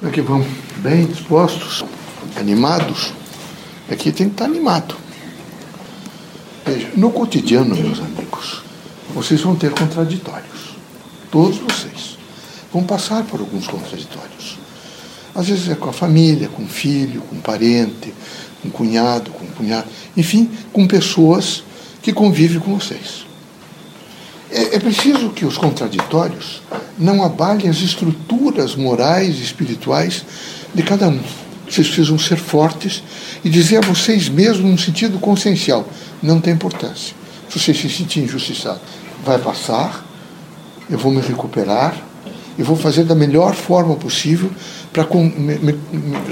[0.00, 0.46] É que vão?
[0.76, 1.84] Bem dispostos,
[2.36, 3.12] animados?
[3.90, 4.94] Aqui tem que estar animado.
[6.64, 8.62] Veja, no cotidiano, meus amigos,
[9.12, 10.76] vocês vão ter contraditórios.
[11.32, 12.16] Todos vocês
[12.72, 14.56] vão passar por alguns contraditórios.
[15.34, 18.14] Às vezes é com a família, com o filho, com o parente,
[18.62, 21.64] com o cunhado, com o cunhado, enfim, com pessoas
[22.00, 23.27] que convivem com vocês.
[24.58, 26.62] É, é preciso que os contraditórios
[26.98, 30.24] não abalem as estruturas morais e espirituais
[30.74, 31.20] de cada um.
[31.70, 33.04] Vocês precisam ser fortes
[33.44, 35.86] e dizer a vocês mesmos, num sentido consciencial,
[36.20, 37.14] não tem importância.
[37.48, 38.80] Se você se sentir injustiçado,
[39.24, 40.04] vai passar,
[40.90, 41.94] eu vou me recuperar,
[42.58, 44.50] e vou fazer da melhor forma possível
[44.92, 45.06] para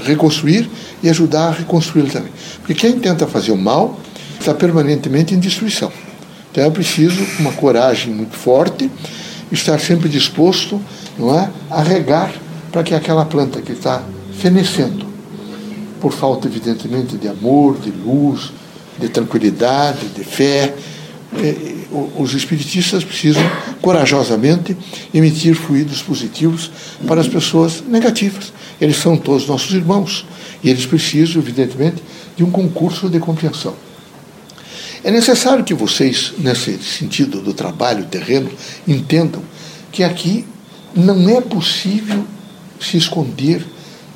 [0.03, 0.69] reconstruir
[1.01, 2.31] e ajudar a reconstruí-lo também.
[2.57, 3.97] Porque quem tenta fazer o mal
[4.37, 5.89] está permanentemente em destruição.
[6.57, 8.89] Então é preciso uma coragem muito forte,
[9.51, 10.81] estar sempre disposto
[11.15, 12.33] não é, a regar
[12.71, 14.01] para que aquela planta que está
[14.39, 15.05] fenecendo,
[16.01, 18.51] por falta, evidentemente, de amor, de luz,
[18.99, 20.73] de tranquilidade, de fé,
[21.35, 21.85] eh,
[22.17, 23.43] os espiritistas precisam
[23.79, 24.75] corajosamente
[25.13, 26.71] emitir fluidos positivos
[27.05, 28.51] para as pessoas negativas.
[28.81, 30.25] Eles são todos nossos irmãos
[30.63, 32.01] e eles precisam, evidentemente,
[32.35, 33.75] de um concurso de compreensão.
[35.07, 38.51] É necessário que vocês, nesse sentido do trabalho terreno,
[38.85, 39.41] entendam
[39.89, 40.45] que aqui
[40.93, 42.25] não é possível
[42.77, 43.65] se esconder,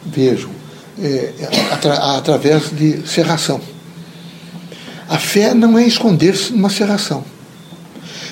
[0.06, 0.50] vejam,
[1.02, 1.32] é,
[1.72, 3.62] atra através de serração.
[5.08, 7.24] A fé não é esconder-se numa serração.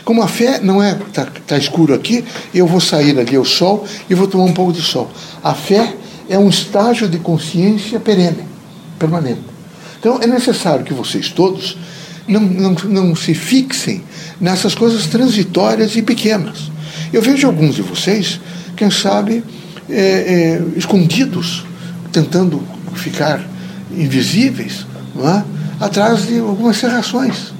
[0.04, 3.88] Como a fé não é, está tá escuro aqui, eu vou sair ali ao sol
[4.10, 5.10] e vou tomar um pouco de sol.
[5.42, 5.96] A fé
[6.28, 8.44] é um estágio de consciência perene,
[9.00, 9.44] permanente.
[9.98, 11.78] Então é necessário que vocês todos
[12.30, 14.04] não, não, não se fixem
[14.40, 16.72] nessas coisas transitórias e pequenas.
[17.12, 18.40] Eu vejo alguns de vocês,
[18.78, 19.44] quem sabe,
[19.90, 21.66] é, é, escondidos,
[22.12, 22.64] tentando
[22.94, 23.44] ficar
[23.92, 24.86] invisíveis,
[25.18, 25.44] é?
[25.84, 27.52] atrás de algumas serrações.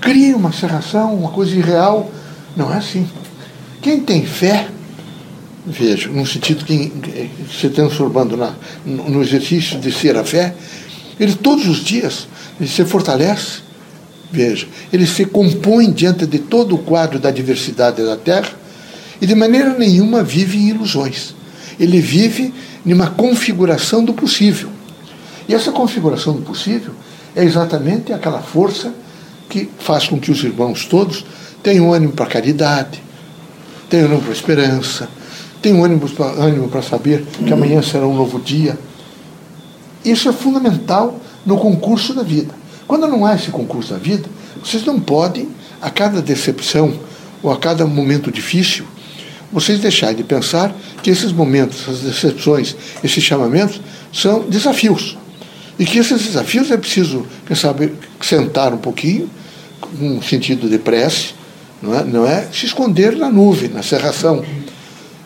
[0.00, 2.10] Cria uma serração, uma coisa irreal.
[2.56, 3.08] Não é assim.
[3.80, 4.68] Quem tem fé,
[5.64, 6.92] veja, no sentido que
[7.60, 8.52] se transformando na,
[8.84, 10.54] no exercício de ser a fé,
[11.18, 12.26] ele todos os dias
[12.60, 13.65] ele se fortalece,
[14.30, 18.50] Veja, ele se compõe diante de todo o quadro da diversidade da Terra
[19.20, 21.34] e de maneira nenhuma vive em ilusões.
[21.78, 22.52] Ele vive
[22.84, 24.70] numa configuração do possível.
[25.48, 26.92] E essa configuração do possível
[27.34, 28.92] é exatamente aquela força
[29.48, 31.24] que faz com que os irmãos todos
[31.62, 33.02] tenham ânimo para a caridade,
[33.88, 35.08] tenham ânimo para a esperança,
[35.62, 38.78] tenham ânimo para, ânimo para saber que amanhã será um novo dia.
[40.04, 42.54] Isso é fundamental no concurso da vida.
[42.86, 44.28] Quando não há esse concurso da vida,
[44.62, 45.48] vocês não podem,
[45.80, 46.98] a cada decepção
[47.42, 48.84] ou a cada momento difícil,
[49.52, 53.80] vocês deixarem de pensar que esses momentos, essas decepções, esses chamamentos
[54.12, 55.16] são desafios.
[55.78, 57.56] E que esses desafios é preciso, quem
[58.20, 59.30] sentar um pouquinho,
[59.80, 61.34] com um sentido de prece,
[61.82, 64.44] não é, não é se esconder na nuvem, na serração.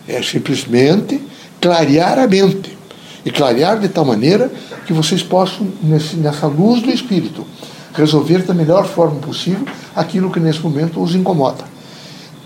[0.09, 1.21] É simplesmente
[1.61, 2.80] clarear a mente.
[3.25, 4.51] E clarear de tal maneira
[4.87, 7.47] que vocês possam, nessa luz do Espírito,
[7.95, 11.65] resolver da melhor forma possível aquilo que nesse momento os incomoda.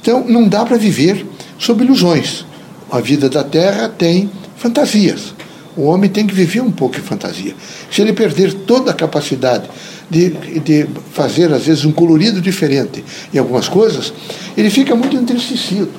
[0.00, 1.24] Então, não dá para viver
[1.58, 2.44] sob ilusões.
[2.90, 5.34] A vida da Terra tem fantasias.
[5.76, 7.54] O homem tem que viver um pouco de fantasia.
[7.90, 9.68] Se ele perder toda a capacidade
[10.08, 10.30] de,
[10.60, 14.12] de fazer, às vezes, um colorido diferente em algumas coisas,
[14.56, 15.90] ele fica muito entristecido.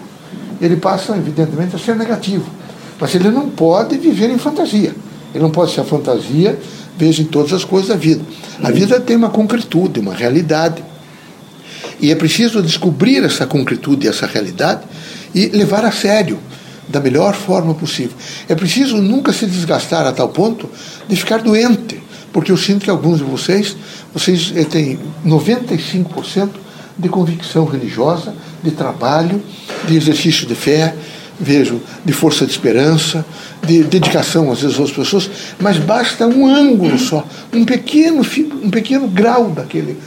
[0.62, 2.46] Ele passa, evidentemente, a ser negativo.
[3.00, 4.96] Mas ele não pode viver em fantasia.
[5.34, 6.58] Ele não pode ser a fantasia,
[6.98, 8.24] veja em todas as coisas da vida.
[8.64, 10.84] A vida tem uma concretude, uma realidade.
[12.00, 14.82] E é preciso descobrir essa concretude, essa realidade
[15.34, 16.40] e levar a sério
[16.88, 18.16] da melhor forma possível.
[18.48, 20.70] É preciso nunca se desgastar a tal ponto
[21.08, 22.02] de ficar doente,
[22.32, 23.76] porque eu sinto que alguns de vocês,
[24.14, 26.50] vocês eh, têm 95%
[26.98, 29.42] de convicção religiosa, de trabalho,
[29.88, 30.96] de exercício de fé,
[31.40, 33.26] vejo, de força de esperança,
[33.66, 35.30] de dedicação às vezes às pessoas,
[35.60, 38.26] mas basta um ângulo só, um pequeno,
[38.64, 39.98] um pequeno grau daquele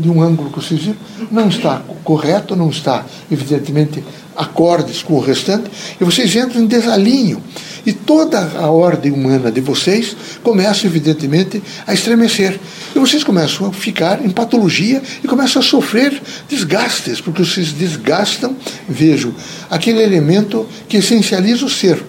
[0.00, 0.98] de um ângulo que vocês viram,
[1.30, 4.02] não está correto, não está, evidentemente,
[4.36, 5.70] acordes com o restante,
[6.00, 7.42] e vocês entram em desalinho.
[7.84, 12.58] E toda a ordem humana de vocês começa, evidentemente, a estremecer.
[12.94, 18.56] E vocês começam a ficar em patologia e começam a sofrer desgastes, porque vocês desgastam,
[18.88, 19.34] vejo,
[19.70, 22.02] aquele elemento que essencializa o ser.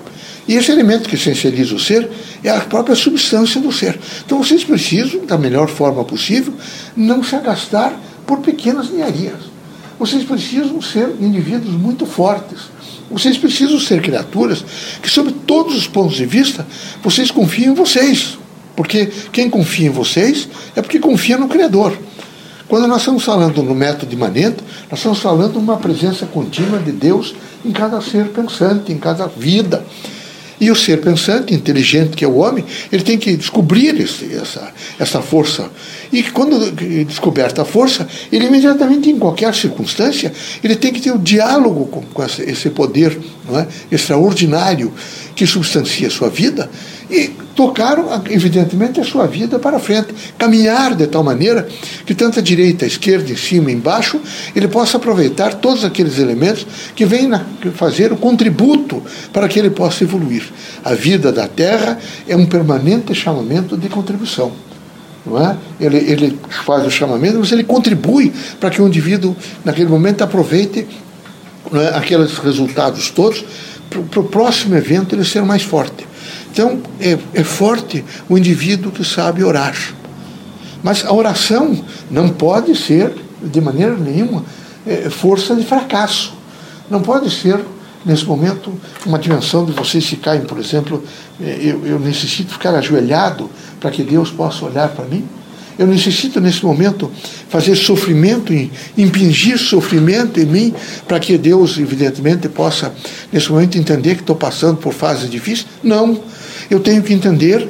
[0.49, 2.09] E esse elemento que essencializa o ser
[2.43, 3.99] é a própria substância do ser.
[4.25, 6.51] Então vocês precisam, da melhor forma possível,
[6.97, 7.93] não se agastar
[8.25, 9.37] por pequenas ninharias.
[9.99, 12.61] Vocês precisam ser indivíduos muito fortes,
[13.11, 14.65] Vocês precisam ser criaturas
[15.03, 16.65] que, sob todos os pontos de vista,
[17.03, 18.39] vocês confiam em vocês.
[18.75, 21.95] Porque quem confia em vocês é porque confia no Criador.
[22.67, 26.79] Quando nós estamos falando no método de Manento, nós estamos falando de uma presença contínua
[26.79, 27.35] de Deus
[27.65, 29.78] em cada ser pensante, em cada vida.
[30.59, 34.73] E o ser pensante, inteligente que é o homem, ele tem que descobrir esse, essa,
[34.99, 35.69] essa força.
[36.11, 36.71] E quando
[37.05, 40.33] descoberta a força, ele imediatamente, em qualquer circunstância,
[40.63, 43.17] ele tem que ter o um diálogo com, com esse poder
[43.55, 43.67] é?
[43.91, 44.91] extraordinário
[45.35, 46.69] que substancia a sua vida
[47.09, 47.97] e tocar,
[48.29, 50.13] evidentemente, a sua vida para frente.
[50.37, 51.67] Caminhar de tal maneira
[52.05, 54.19] que tanto a direita, a esquerda, em cima, embaixo,
[54.55, 56.65] ele possa aproveitar todos aqueles elementos
[56.95, 57.29] que vêm
[57.75, 59.01] fazer o contributo
[59.33, 60.43] para que ele possa evoluir.
[60.83, 61.97] A vida da Terra
[62.27, 64.51] é um permanente chamamento de contribuição.
[65.25, 65.57] Não é?
[65.79, 69.35] ele, ele faz o chamamento, mas ele contribui para que o indivíduo,
[69.65, 70.87] naquele momento, aproveite
[71.73, 73.43] é, aqueles resultados todos
[73.89, 76.08] para o próximo evento ele ser mais forte.
[76.59, 79.73] Então, é, é forte o indivíduo que sabe orar.
[80.83, 84.43] Mas a oração não pode ser, de maneira nenhuma,
[84.85, 86.33] é, força de fracasso.
[86.89, 87.61] Não pode ser,
[88.05, 88.73] nesse momento,
[89.05, 91.01] uma dimensão de vocês ficarem, por exemplo,
[91.39, 95.25] é, eu, eu necessito ficar ajoelhado para que Deus possa olhar para mim.
[95.79, 97.09] Eu necessito, nesse momento,
[97.47, 98.51] fazer sofrimento,
[98.97, 100.73] impingir sofrimento em mim,
[101.07, 102.93] para que Deus, evidentemente, possa,
[103.31, 105.67] nesse momento, entender que estou passando por fases difíceis.
[105.81, 106.19] Não.
[106.69, 107.65] Eu tenho que entender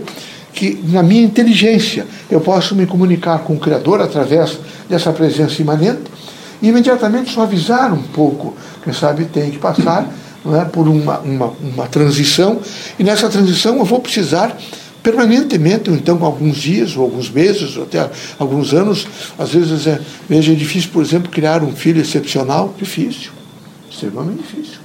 [0.52, 4.58] que, na minha inteligência, eu posso me comunicar com o Criador através
[4.90, 6.02] dessa presença imanente
[6.64, 8.56] e imediatamente suavizar um pouco.
[8.84, 10.12] Quem sabe tem que passar
[10.60, 12.60] é, por uma, uma, uma transição,
[12.98, 14.58] e nessa transição eu vou precisar
[15.02, 19.08] permanentemente, ou então alguns dias, ou alguns meses, ou até alguns anos.
[19.38, 22.74] Às vezes é, veja, é difícil, por exemplo, criar um filho excepcional.
[22.78, 23.32] Difícil,
[23.90, 24.80] extremamente difícil.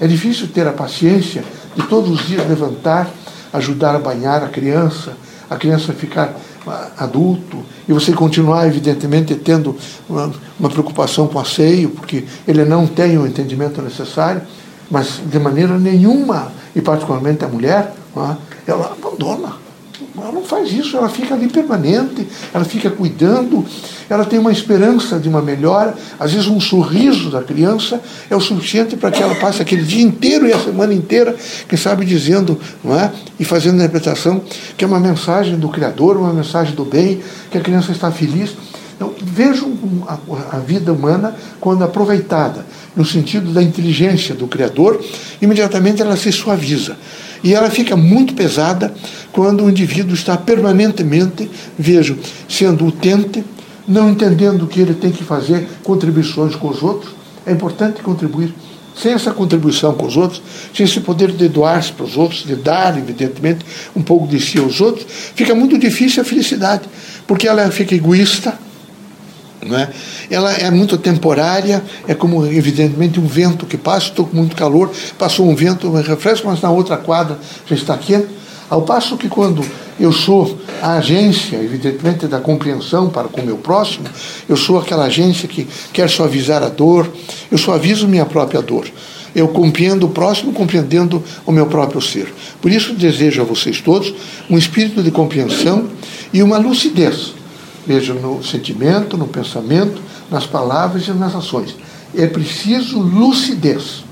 [0.00, 1.44] É difícil ter a paciência
[1.76, 3.10] de todos os dias levantar,
[3.52, 5.16] ajudar a banhar a criança,
[5.48, 6.34] a criança ficar
[6.96, 9.76] adulto, e você continuar, evidentemente, tendo
[10.08, 14.42] uma, uma preocupação com o asseio, porque ele não tem o entendimento necessário,
[14.90, 18.36] mas de maneira nenhuma, e particularmente a mulher, é?
[18.66, 19.64] ela abandona.
[20.16, 23.64] Ela não faz isso, ela fica ali permanente, ela fica cuidando,
[24.08, 25.94] ela tem uma esperança de uma melhora.
[26.18, 30.02] Às vezes, um sorriso da criança é o suficiente para que ela passe aquele dia
[30.02, 31.34] inteiro e a semana inteira,
[31.68, 33.12] quem sabe, dizendo não é?
[33.38, 34.42] e fazendo a interpretação
[34.76, 37.20] que é uma mensagem do Criador, uma mensagem do bem,
[37.50, 38.54] que a criança está feliz.
[38.94, 39.76] Então, vejam
[40.06, 42.64] a, a vida humana quando aproveitada
[42.94, 45.02] no sentido da inteligência do Criador,
[45.42, 46.96] imediatamente ela se suaviza.
[47.42, 48.94] E ela fica muito pesada
[49.32, 52.16] quando o indivíduo está permanentemente, vejo,
[52.48, 53.44] sendo utente,
[53.86, 57.12] não entendendo que ele tem que fazer contribuições com os outros.
[57.44, 58.54] É importante contribuir.
[58.96, 60.40] Sem essa contribuição com os outros,
[60.72, 64.56] sem esse poder de doar-se para os outros, de dar, evidentemente, um pouco de si
[64.56, 65.04] aos outros,
[65.34, 66.84] fica muito difícil a felicidade,
[67.26, 68.56] porque ela fica egoísta,
[69.72, 69.90] é?
[70.30, 74.90] Ela é muito temporária, é como, evidentemente, um vento que passa, estou com muito calor,
[75.18, 78.28] passou um vento, me refresco, mas na outra quadra já está quente.
[78.68, 79.64] Ao passo que quando
[80.00, 84.06] eu sou a agência, evidentemente, da compreensão para com o meu próximo,
[84.48, 87.08] eu sou aquela agência que quer suavizar a dor,
[87.50, 88.86] eu suavizo minha própria dor.
[89.34, 92.32] Eu compreendo o próximo compreendendo o meu próprio ser.
[92.62, 94.14] Por isso desejo a vocês todos
[94.48, 95.88] um espírito de compreensão
[96.32, 97.34] e uma lucidez
[97.86, 100.00] Veja, no sentimento, no pensamento,
[100.30, 101.76] nas palavras e nas ações.
[102.14, 104.04] É preciso lucidez.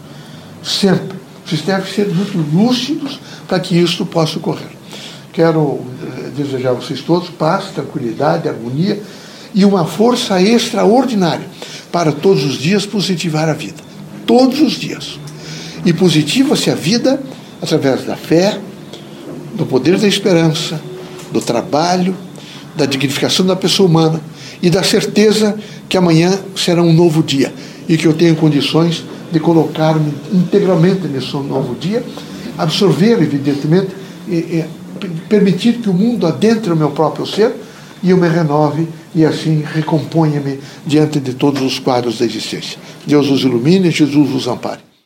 [0.63, 1.19] Sempre.
[1.45, 4.71] Vocês devem ser muito lúcidos para que isso possa ocorrer.
[5.33, 9.03] Quero eh, desejar a vocês todos paz, tranquilidade, harmonia
[9.55, 11.47] e uma força extraordinária
[11.91, 13.83] para todos os dias positivar a vida.
[14.27, 15.19] Todos os dias.
[15.85, 17.21] E positiva-se a vida
[17.61, 18.59] através da fé,
[19.55, 20.81] do poder da esperança,
[21.31, 22.15] do trabalho,
[22.75, 24.21] da dignificação da pessoa humana
[24.63, 25.57] e da certeza
[25.89, 27.53] que amanhã será um novo dia
[27.89, 32.05] e que eu tenho condições de colocar-me integralmente nesse novo dia,
[32.57, 33.89] absorver, evidentemente,
[34.29, 34.65] e, e
[35.29, 37.55] permitir que o mundo adentre o meu próprio ser
[38.03, 42.79] e eu me renove e assim recomponha-me diante de todos os quadros da existência.
[43.07, 44.92] Deus os ilumine, Jesus os ampare.